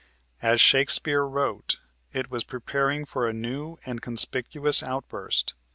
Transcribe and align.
As 0.41 0.59
Shakespeare 0.59 1.23
wrote, 1.25 1.79
it 2.11 2.31
was 2.31 2.43
preparing 2.43 3.05
for 3.05 3.27
a 3.27 3.33
new 3.33 3.77
and 3.85 4.01
conspicuous 4.01 4.81
outburst. 4.81 5.53